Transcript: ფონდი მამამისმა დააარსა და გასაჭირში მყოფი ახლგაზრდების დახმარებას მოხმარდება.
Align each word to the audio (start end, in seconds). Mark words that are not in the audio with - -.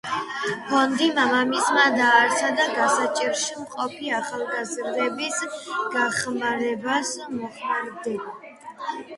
ფონდი 0.69 1.09
მამამისმა 1.17 1.83
დააარსა 1.97 2.49
და 2.59 2.65
გასაჭირში 2.77 3.59
მყოფი 3.59 4.09
ახლგაზრდების 4.21 5.39
დახმარებას 5.97 7.13
მოხმარდება. 7.39 8.35